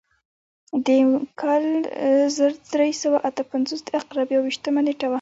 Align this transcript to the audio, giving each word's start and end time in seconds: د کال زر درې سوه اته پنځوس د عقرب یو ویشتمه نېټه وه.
د 0.85 0.87
کال 1.41 1.63
زر 2.35 2.51
درې 2.73 2.91
سوه 3.01 3.17
اته 3.29 3.41
پنځوس 3.51 3.81
د 3.83 3.89
عقرب 3.99 4.27
یو 4.31 4.41
ویشتمه 4.45 4.81
نېټه 4.87 5.05
وه. 5.07 5.09